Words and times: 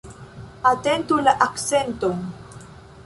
Atentu 0.69 1.19
la 1.27 1.35
akcenton! 1.47 2.25